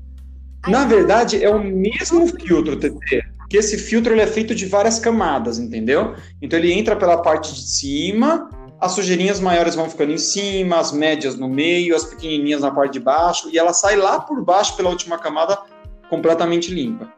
Aí 0.61 0.71
na 0.71 0.85
verdade, 0.85 1.43
é 1.43 1.49
o 1.49 1.63
mesmo 1.63 2.27
filtro, 2.27 2.77
TT 2.77 3.31
que 3.49 3.57
esse 3.57 3.77
filtro 3.77 4.13
ele 4.13 4.21
é 4.21 4.27
feito 4.27 4.55
de 4.55 4.65
várias 4.65 4.97
camadas, 4.97 5.59
entendeu? 5.59 6.15
Então 6.41 6.57
ele 6.57 6.71
entra 6.71 6.95
pela 6.95 7.21
parte 7.21 7.53
de 7.53 7.63
cima, 7.63 8.49
as 8.79 8.93
sujeirinhas 8.93 9.41
maiores 9.41 9.75
vão 9.75 9.89
ficando 9.89 10.13
em 10.13 10.17
cima, 10.17 10.77
as 10.77 10.93
médias 10.93 11.35
no 11.35 11.49
meio, 11.49 11.93
as 11.93 12.05
pequenininhas 12.05 12.61
na 12.61 12.71
parte 12.71 12.93
de 12.93 13.01
baixo, 13.01 13.49
e 13.51 13.59
ela 13.59 13.73
sai 13.73 13.97
lá 13.97 14.21
por 14.21 14.41
baixo 14.41 14.77
pela 14.77 14.89
última 14.89 15.17
camada 15.17 15.59
completamente 16.09 16.73
limpa. 16.73 17.11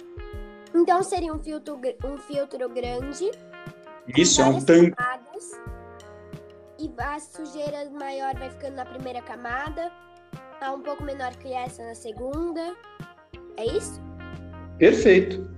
Então 0.73 1.03
seria 1.03 1.31
um 1.31 1.37
filtro, 1.37 1.79
um 2.03 2.17
filtro 2.17 2.67
grande. 2.67 3.29
Isso, 4.17 4.41
é 4.41 4.45
um 4.45 4.59
tanque. 4.59 4.95
E 6.83 6.93
a 6.97 7.17
sujeira 7.17 7.89
maior 7.97 8.37
vai 8.37 8.49
ficando 8.49 8.75
na 8.75 8.83
primeira 8.83 9.21
camada, 9.21 9.89
tá 10.59 10.73
um 10.73 10.81
pouco 10.81 11.01
menor 11.01 11.33
que 11.37 11.53
essa 11.53 11.81
na 11.81 11.95
segunda. 11.95 12.75
É 13.55 13.65
isso? 13.65 14.01
Perfeito. 14.77 15.49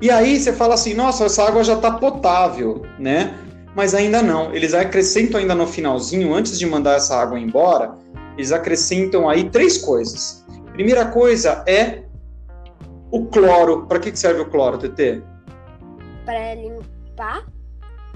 E 0.00 0.10
aí 0.10 0.40
você 0.40 0.54
fala 0.54 0.72
assim, 0.72 0.94
nossa, 0.94 1.26
essa 1.26 1.46
água 1.46 1.62
já 1.62 1.74
está 1.74 1.90
potável, 1.90 2.80
né? 2.98 3.38
Mas 3.76 3.94
ainda 3.94 4.22
não. 4.22 4.54
Eles 4.54 4.72
acrescentam 4.72 5.38
ainda 5.38 5.54
no 5.54 5.66
finalzinho, 5.66 6.32
antes 6.32 6.58
de 6.58 6.64
mandar 6.64 6.94
essa 6.94 7.14
água 7.14 7.38
embora, 7.38 7.94
eles 8.38 8.50
acrescentam 8.50 9.28
aí 9.28 9.50
três 9.50 9.76
coisas. 9.76 10.46
Primeira 10.72 11.04
coisa 11.04 11.62
é 11.68 12.04
o 13.10 13.26
cloro. 13.26 13.86
Para 13.86 13.98
que 13.98 14.16
serve 14.16 14.40
o 14.40 14.48
cloro, 14.48 14.78
TT? 14.78 15.22
Para 16.24 16.54
limpar 16.54 17.44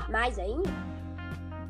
mais 0.08 0.38
ainda? 0.38 0.88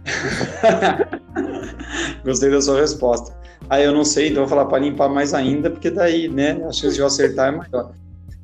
Gostei 2.24 2.50
da 2.50 2.60
sua 2.60 2.80
resposta. 2.80 3.36
Aí 3.70 3.82
ah, 3.82 3.86
eu 3.86 3.92
não 3.92 4.04
sei, 4.04 4.28
então 4.28 4.42
vou 4.42 4.48
falar 4.48 4.66
para 4.66 4.78
limpar 4.78 5.08
mais 5.08 5.34
ainda, 5.34 5.70
porque 5.70 5.90
daí, 5.90 6.28
né, 6.28 6.52
a 6.66 6.72
chance 6.72 6.94
de 6.94 7.00
eu 7.00 7.06
acertar 7.06 7.48
é 7.48 7.56
maior. 7.56 7.92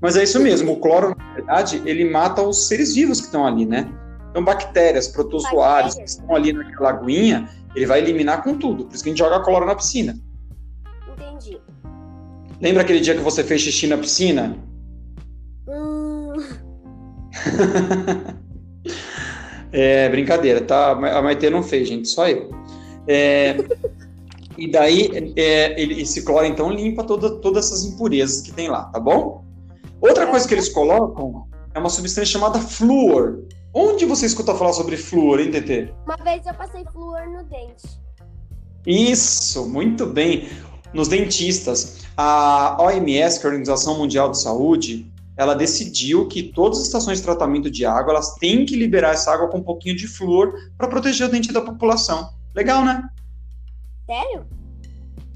Mas 0.01 0.17
é 0.17 0.23
isso 0.23 0.39
mesmo, 0.39 0.73
o 0.73 0.77
cloro, 0.77 1.17
na 1.17 1.35
verdade, 1.35 1.83
ele 1.87 2.05
mata 2.05 2.43
os 2.43 2.69
seres 2.69 2.95
vivos 2.95 3.21
que 3.21 3.27
estão 3.27 3.47
ali, 3.47 3.65
né? 3.65 3.89
Então, 4.31 4.45
bactérias, 4.45 5.09
protozoários 5.09 5.95
que 5.95 6.03
estão 6.03 6.35
ali 6.35 6.53
naquela 6.53 6.91
aguinha, 6.91 7.49
ele 7.75 7.87
vai 7.87 8.01
eliminar 8.01 8.43
com 8.43 8.59
tudo. 8.59 8.85
Por 8.85 8.95
isso 8.95 9.03
que 9.03 9.09
a 9.09 9.13
gente 9.13 9.19
joga 9.19 9.43
cloro 9.43 9.65
na 9.65 9.75
piscina. 9.75 10.19
Entendi. 11.13 11.59
Lembra 12.61 12.83
aquele 12.83 13.01
dia 13.01 13.15
que 13.15 13.23
você 13.23 13.43
fez 13.43 13.63
xixi 13.63 13.87
na 13.87 13.97
piscina? 13.97 14.57
Hum. 15.69 16.35
é, 19.75 20.09
brincadeira, 20.09 20.61
tá? 20.61 20.93
A 20.93 21.21
Maite 21.21 21.51
não 21.51 21.63
fez, 21.63 21.89
gente, 21.89 22.09
só 22.09 22.29
eu. 22.29 22.49
É, 23.09 23.57
e 24.57 24.71
daí, 24.71 25.35
é, 25.37 25.81
ele, 25.81 26.01
esse 26.01 26.23
cloro, 26.23 26.47
então, 26.47 26.71
limpa 26.71 27.03
toda, 27.03 27.29
todas 27.41 27.67
essas 27.67 27.85
impurezas 27.85 28.41
que 28.41 28.53
tem 28.53 28.69
lá, 28.69 28.85
tá 28.85 29.01
bom? 29.01 29.45
Outra 30.01 30.29
coisa 30.29 30.47
que 30.47 30.55
eles 30.55 30.69
colocam 30.69 31.49
é 31.75 31.79
uma 31.81 31.91
substância 31.91 32.39
chamada 32.39 32.61
flúor. 32.61 33.43
Onde 33.75 34.05
você 34.05 34.27
escuta 34.27 34.55
falar 34.55 34.73
sobre 34.73 34.97
flúor, 34.97 35.41
hein, 35.41 35.51
TT? 35.51 35.93
Uma 36.07 36.17
vez 36.23 36.47
eu 36.47 36.55
passei 36.55 36.85
flúor 36.93 37.29
no 37.29 37.43
dente. 37.45 37.99
Isso, 38.87 39.69
muito 39.69 40.07
bem. 40.07 40.49
Nos 40.93 41.09
dentistas. 41.09 42.05
A 42.17 42.77
OMS, 42.81 43.41
que 43.41 43.47
é 43.47 43.49
a 43.49 43.53
Organização 43.53 43.99
Mundial 43.99 44.31
de 44.31 44.41
Saúde, 44.41 45.13
ela 45.37 45.55
decidiu 45.55 46.29
que 46.29 46.43
todas 46.43 46.79
as 46.79 46.87
estações 46.87 47.19
de 47.19 47.25
tratamento 47.25 47.71
de 47.71 47.85
água, 47.85 48.13
elas 48.13 48.35
têm 48.35 48.65
que 48.65 48.77
liberar 48.77 49.15
essa 49.15 49.33
água 49.33 49.49
com 49.49 49.59
um 49.59 49.63
pouquinho 49.63 49.97
de 49.97 50.07
flúor 50.07 50.55
para 50.79 50.89
proteger 50.89 51.29
o 51.29 51.31
dente 51.31 51.53
da 51.53 51.61
população. 51.61 52.31
Legal, 52.55 52.85
né? 52.85 53.03
Sério? 54.07 54.47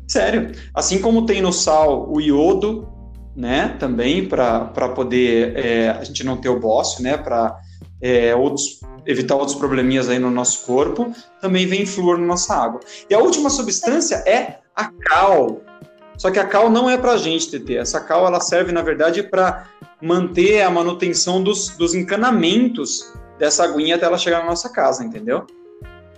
Sério. 0.06 0.52
Assim 0.72 1.00
como 1.00 1.26
tem 1.26 1.42
no 1.42 1.52
sal 1.52 2.10
o 2.10 2.20
iodo, 2.20 2.88
né, 3.34 3.76
também 3.78 4.26
para 4.26 4.88
poder 4.94 5.56
é, 5.56 5.90
a 5.90 6.04
gente 6.04 6.24
não 6.24 6.36
ter 6.36 6.48
o 6.48 6.58
bócio, 6.58 7.02
né, 7.02 7.16
para 7.16 7.58
é, 8.00 8.34
outros 8.34 8.80
evitar 9.06 9.36
outros 9.36 9.56
probleminhas 9.56 10.08
aí 10.08 10.18
no 10.18 10.30
nosso 10.30 10.66
corpo, 10.66 11.14
também 11.40 11.66
vem 11.66 11.86
flúor 11.86 12.18
na 12.18 12.26
nossa 12.26 12.54
água. 12.54 12.80
E 13.08 13.14
a 13.14 13.18
última 13.18 13.48
substância 13.48 14.16
é 14.26 14.58
a 14.76 14.90
cal. 14.90 15.62
Só 16.18 16.30
que 16.30 16.38
a 16.38 16.44
cal 16.44 16.68
não 16.68 16.90
é 16.90 16.98
para 16.98 17.16
gente, 17.16 17.48
TT. 17.48 17.76
Essa 17.76 18.00
cal 18.00 18.26
ela 18.26 18.38
serve, 18.38 18.70
na 18.70 18.82
verdade, 18.82 19.22
para 19.22 19.66
manter 20.00 20.62
a 20.62 20.70
manutenção 20.70 21.42
dos, 21.42 21.76
dos 21.76 21.94
encanamentos 21.94 23.12
dessa 23.38 23.64
aguinha 23.64 23.96
até 23.96 24.06
ela 24.06 24.18
chegar 24.18 24.40
na 24.40 24.46
nossa 24.46 24.68
casa, 24.70 25.04
entendeu? 25.04 25.46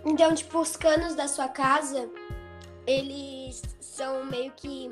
Então, 0.05 0.35
tipo, 0.35 0.61
os 0.61 0.77
canos 0.77 1.15
da 1.15 1.29
sua 1.29 1.49
casa, 1.49 2.09
eles 2.87 3.63
são 3.81 4.25
meio 4.25 4.53
que 4.57 4.91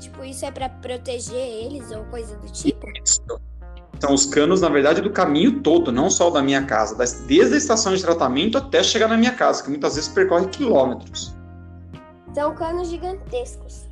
Tipo, 0.00 0.24
isso 0.24 0.46
é 0.46 0.50
para 0.50 0.68
proteger 0.68 1.36
eles 1.36 1.90
ou 1.90 2.02
coisa 2.04 2.34
do 2.38 2.50
tipo? 2.50 2.86
Isso. 3.04 3.20
São 4.00 4.14
os 4.14 4.24
canos, 4.24 4.62
na 4.62 4.70
verdade, 4.70 5.02
do 5.02 5.10
caminho 5.10 5.60
todo, 5.60 5.92
não 5.92 6.08
só 6.08 6.28
o 6.28 6.30
da 6.30 6.42
minha 6.42 6.64
casa, 6.64 6.96
desde 7.26 7.54
a 7.54 7.58
estação 7.58 7.94
de 7.94 8.02
tratamento 8.02 8.56
até 8.56 8.82
chegar 8.82 9.08
na 9.08 9.16
minha 9.18 9.32
casa, 9.32 9.62
que 9.62 9.68
muitas 9.68 9.96
vezes 9.96 10.08
percorre 10.08 10.46
quilômetros. 10.46 11.36
São 12.34 12.54
canos 12.54 12.88
gigantescos. 12.88 13.86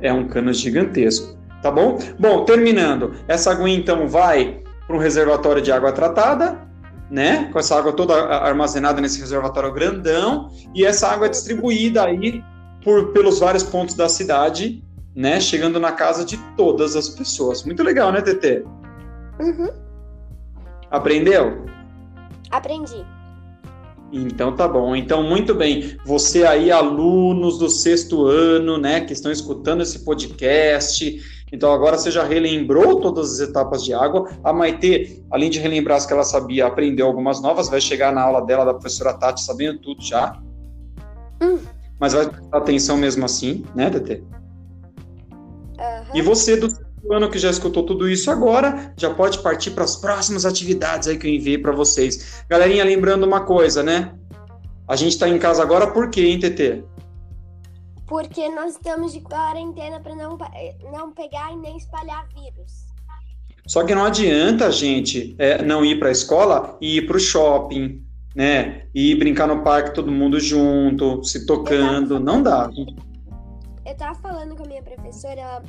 É 0.00 0.10
um 0.10 0.26
cano 0.26 0.54
gigantesco, 0.54 1.36
tá 1.64 1.70
bom? 1.70 1.98
Bom, 2.18 2.44
terminando, 2.44 3.14
essa 3.26 3.50
água 3.50 3.70
então 3.70 4.06
vai 4.06 4.62
para 4.86 4.94
um 4.94 4.98
reservatório 4.98 5.62
de 5.62 5.72
água 5.72 5.92
tratada, 5.92 6.60
né? 7.10 7.48
Com 7.50 7.58
essa 7.58 7.76
água 7.78 7.90
toda 7.92 8.14
armazenada 8.14 9.00
nesse 9.00 9.18
reservatório 9.18 9.72
grandão, 9.72 10.50
e 10.74 10.84
essa 10.84 11.08
água 11.08 11.26
é 11.26 11.30
distribuída 11.30 12.04
aí 12.04 12.44
por, 12.84 13.12
pelos 13.12 13.38
vários 13.40 13.62
pontos 13.62 13.94
da 13.94 14.08
cidade 14.10 14.84
né? 15.14 15.40
Chegando 15.40 15.78
na 15.78 15.92
casa 15.92 16.24
de 16.24 16.36
todas 16.56 16.96
as 16.96 17.08
pessoas. 17.08 17.62
Muito 17.62 17.82
legal, 17.82 18.10
né, 18.10 18.20
TT? 18.20 18.64
Uhum. 19.38 19.70
Aprendeu? 20.90 21.64
Aprendi. 22.50 23.06
Então 24.12 24.54
tá 24.54 24.66
bom. 24.68 24.94
Então, 24.94 25.22
muito 25.22 25.54
bem. 25.54 25.96
Você 26.04 26.44
aí, 26.44 26.70
alunos 26.70 27.58
do 27.58 27.68
sexto 27.68 28.26
ano, 28.26 28.78
né, 28.78 29.00
que 29.00 29.12
estão 29.12 29.30
escutando 29.30 29.82
esse 29.82 30.04
podcast. 30.04 31.20
Então, 31.54 31.72
agora 31.72 31.96
você 31.96 32.10
já 32.10 32.24
relembrou 32.24 33.00
todas 33.00 33.34
as 33.34 33.48
etapas 33.48 33.84
de 33.84 33.94
água. 33.94 34.28
A 34.42 34.52
Maite, 34.52 35.24
além 35.30 35.48
de 35.48 35.60
relembrar 35.60 35.98
as 35.98 36.04
que 36.04 36.12
ela 36.12 36.24
sabia, 36.24 36.66
aprendeu 36.66 37.06
algumas 37.06 37.40
novas. 37.40 37.68
Vai 37.68 37.80
chegar 37.80 38.12
na 38.12 38.22
aula 38.22 38.44
dela 38.44 38.64
da 38.64 38.74
professora 38.74 39.14
Tati 39.14 39.40
sabendo 39.40 39.78
tudo 39.78 40.02
já. 40.02 40.36
Hum. 41.40 41.58
mas 42.00 42.12
vai 42.12 42.28
prestar 42.28 42.58
atenção 42.58 42.96
mesmo 42.96 43.24
assim, 43.24 43.64
né, 43.74 43.88
TT? 43.88 44.22
Uhum. 45.78 46.14
E 46.14 46.22
você 46.22 46.56
do 46.56 46.68
ano 47.10 47.30
que 47.30 47.38
já 47.38 47.50
escutou 47.50 47.84
tudo 47.84 48.08
isso 48.08 48.30
agora, 48.30 48.92
já 48.96 49.14
pode 49.14 49.38
partir 49.38 49.70
para 49.72 49.84
as 49.84 49.94
próximas 49.94 50.44
atividades 50.44 51.06
aí 51.06 51.16
que 51.16 51.26
eu 51.26 51.30
enviei 51.30 51.58
para 51.58 51.70
vocês. 51.70 52.44
Galerinha, 52.48 52.84
lembrando 52.84 53.24
uma 53.24 53.42
coisa, 53.42 53.82
né? 53.82 54.12
A 54.88 54.96
gente 54.96 55.12
está 55.12 55.28
em 55.28 55.38
casa 55.38 55.62
agora 55.62 55.86
por 55.88 56.10
quê, 56.10 56.22
hein, 56.22 56.38
TT? 56.40 56.82
Porque 58.06 58.48
nós 58.50 58.72
estamos 58.72 59.12
de 59.12 59.20
quarentena 59.20 60.00
para 60.00 60.14
não, 60.14 60.36
não 60.92 61.12
pegar 61.12 61.52
e 61.52 61.56
nem 61.56 61.76
espalhar 61.76 62.26
vírus. 62.28 62.84
Só 63.66 63.82
que 63.84 63.94
não 63.94 64.04
adianta 64.04 64.66
a 64.66 64.70
gente 64.70 65.34
é, 65.38 65.62
não 65.62 65.84
ir 65.84 65.98
para 65.98 66.08
a 66.08 66.12
escola 66.12 66.76
e 66.80 66.98
ir 66.98 67.06
para 67.06 67.16
o 67.16 67.20
shopping, 67.20 68.04
né? 68.34 68.86
E 68.94 69.14
brincar 69.14 69.46
no 69.46 69.62
parque 69.62 69.94
todo 69.94 70.12
mundo 70.12 70.38
junto, 70.38 71.24
se 71.24 71.46
tocando. 71.46 72.20
Não 72.20 72.42
dá. 72.42 72.68
Eu 73.86 73.96
tava 73.96 74.14
falando 74.20 74.54
com 74.54 74.64
a 74.64 74.66
minha 74.66 74.82
professora, 74.82 75.40
ela 75.40 75.62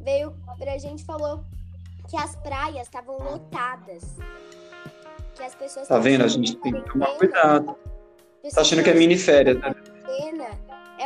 veio 0.00 0.32
pra 0.58 0.78
gente 0.78 1.02
e 1.02 1.04
falou 1.04 1.44
que 2.08 2.16
as 2.16 2.34
praias 2.36 2.86
estavam 2.86 3.18
lotadas. 3.18 4.16
Que 5.34 5.42
as 5.42 5.54
pessoas 5.54 5.88
Tá 5.88 5.98
vendo? 5.98 6.24
A 6.24 6.28
gente 6.28 6.56
tem 6.56 6.72
que 6.72 6.90
tomar 6.90 7.06
cuidado. 7.18 7.76
Tá 8.54 8.62
achando 8.62 8.82
que 8.82 8.90
é 8.90 8.94
mini 8.94 9.16
férias, 9.16 9.58
né? 9.60 9.74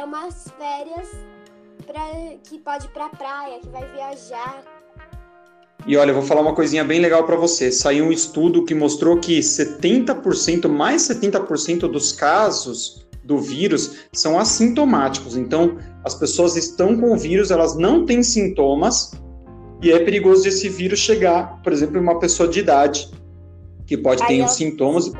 É 0.07 0.09
umas 0.09 0.47
férias 0.57 1.09
pra, 1.85 2.01
que 2.45 2.59
pode 2.59 2.87
ir 2.87 2.91
pra 2.91 3.09
praia, 3.09 3.59
que 3.59 3.69
vai 3.69 3.85
viajar. 3.91 4.63
E 5.85 5.97
olha, 5.97 6.11
eu 6.11 6.15
vou 6.15 6.23
falar 6.23 6.43
uma 6.43 6.55
coisinha 6.55 6.85
bem 6.85 7.01
legal 7.01 7.25
para 7.25 7.35
você. 7.35 7.73
Saiu 7.73 8.05
um 8.05 8.13
estudo 8.13 8.65
que 8.65 8.73
mostrou 8.73 9.19
que 9.19 9.41
70%, 9.41 10.69
mais 10.69 11.03
70% 11.03 11.91
dos 11.91 12.13
casos 12.13 13.05
do 13.25 13.41
vírus 13.41 14.07
são 14.13 14.39
assintomáticos. 14.39 15.37
Então, 15.37 15.77
as 16.05 16.15
pessoas 16.15 16.55
estão 16.55 16.97
com 16.97 17.13
o 17.13 17.19
vírus, 17.19 17.51
elas 17.51 17.77
não 17.77 18.07
têm 18.07 18.23
sintomas, 18.23 19.11
e 19.83 19.91
é 19.91 19.99
perigoso 19.99 20.47
esse 20.47 20.69
vírus 20.69 21.01
chegar, 21.01 21.61
por 21.65 21.73
exemplo, 21.73 21.97
em 21.97 22.01
uma 22.01 22.21
pessoa 22.21 22.49
de 22.49 22.61
idade, 22.61 23.11
que 23.85 23.97
pode 23.97 24.25
ter 24.25 24.41
os 24.41 24.53
sintomas. 24.53 25.11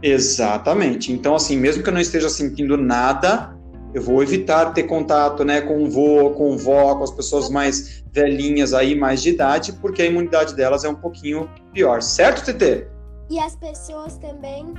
Exatamente. 0.00 1.12
Então, 1.12 1.34
assim, 1.34 1.56
mesmo 1.56 1.82
que 1.82 1.88
eu 1.88 1.94
não 1.94 2.00
esteja 2.00 2.28
sentindo 2.28 2.76
nada, 2.76 3.55
eu 3.96 4.02
vou 4.02 4.22
evitar 4.22 4.74
ter 4.74 4.82
contato 4.82 5.42
né, 5.42 5.62
com 5.62 5.82
o 5.82 5.88
vô, 5.88 6.30
com 6.32 6.50
o 6.50 6.58
vó, 6.58 6.96
com 6.96 7.02
as 7.02 7.10
pessoas 7.10 7.48
mais 7.48 8.04
velhinhas 8.12 8.74
aí, 8.74 8.94
mais 8.94 9.22
de 9.22 9.30
idade, 9.30 9.72
porque 9.72 10.02
a 10.02 10.04
imunidade 10.04 10.54
delas 10.54 10.84
é 10.84 10.88
um 10.90 10.94
pouquinho 10.94 11.48
pior, 11.72 12.02
certo, 12.02 12.44
TT? 12.44 12.86
E 13.30 13.40
as 13.40 13.56
pessoas 13.56 14.18
também 14.18 14.74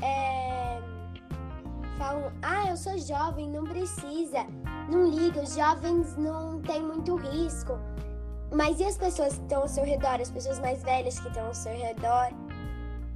é, 0.00 0.78
falam, 1.98 2.30
ah, 2.42 2.70
eu 2.70 2.76
sou 2.76 2.96
jovem, 2.96 3.50
não 3.50 3.64
precisa, 3.64 4.46
não 4.88 5.08
liga, 5.08 5.42
os 5.42 5.56
jovens 5.56 6.16
não 6.16 6.60
têm 6.60 6.80
muito 6.80 7.16
risco. 7.16 7.76
Mas 8.52 8.78
e 8.78 8.84
as 8.84 8.96
pessoas 8.96 9.34
que 9.34 9.42
estão 9.42 9.62
ao 9.62 9.68
seu 9.68 9.84
redor, 9.84 10.20
as 10.20 10.30
pessoas 10.30 10.60
mais 10.60 10.80
velhas 10.80 11.18
que 11.18 11.26
estão 11.26 11.44
ao 11.44 11.54
seu 11.54 11.72
redor? 11.72 12.28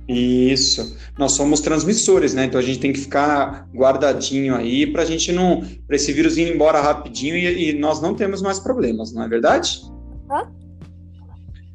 Isso. 0.09 0.97
Nós 1.19 1.33
somos 1.33 1.61
transmissores, 1.61 2.33
né? 2.33 2.47
Então 2.47 2.59
a 2.59 2.63
gente 2.63 2.79
tem 2.79 2.93
que 2.93 3.01
ficar 3.01 3.69
guardadinho 3.75 4.55
aí 4.55 4.87
para 4.87 5.03
a 5.03 5.05
gente 5.05 5.31
não. 5.31 5.63
para 5.87 5.97
esse 5.97 6.13
vírus 6.13 6.39
ir 6.39 6.51
embora 6.51 6.81
rapidinho 6.81 7.37
e, 7.37 7.71
e, 7.71 7.79
nós 7.79 8.01
não 8.01 8.15
temos 8.15 8.41
mais 8.41 8.59
problemas, 8.59 9.13
não 9.13 9.23
é 9.23 9.29
verdade? 9.29 9.83
Hã? 10.31 10.51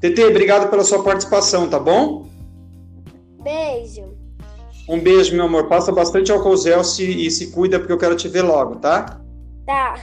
TT, 0.01 0.25
obrigado 0.25 0.69
pela 0.69 0.83
sua 0.83 1.03
participação, 1.03 1.69
tá 1.69 1.79
bom? 1.79 2.27
Beijo. 3.43 4.17
Um 4.89 4.99
beijo, 4.99 5.35
meu 5.35 5.45
amor. 5.45 5.67
Passa 5.67 5.91
bastante 5.91 6.31
álcool 6.31 6.57
gel 6.57 6.83
se, 6.83 7.05
e 7.05 7.29
se 7.29 7.51
cuida, 7.51 7.77
porque 7.77 7.93
eu 7.93 7.97
quero 7.97 8.15
te 8.15 8.27
ver 8.27 8.41
logo, 8.41 8.77
tá? 8.77 9.21
Tá. 9.65 9.95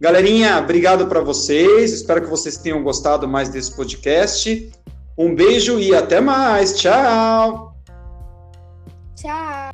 Galerinha, 0.00 0.58
obrigado 0.58 1.06
para 1.06 1.20
vocês. 1.20 1.92
Espero 1.92 2.22
que 2.22 2.28
vocês 2.28 2.56
tenham 2.56 2.82
gostado 2.82 3.28
mais 3.28 3.50
desse 3.50 3.76
podcast. 3.76 4.72
Um 5.20 5.34
beijo 5.34 5.78
e 5.78 5.94
até 5.94 6.18
mais. 6.18 6.72
Tchau. 6.72 7.74
Tchau. 9.14 9.69